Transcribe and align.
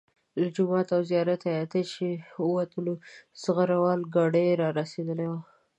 له 0.39 0.47
جومات 0.55 0.87
او 0.95 1.01
زیارت 1.09 1.41
احاطې 1.51 1.81
چې 1.91 2.05
ووتلو 2.49 2.93
زغره 3.43 3.77
وال 3.83 4.01
ګاډي 4.15 4.47
را 4.61 4.67
رسېدلي 4.79 5.27
وو. 5.29 5.39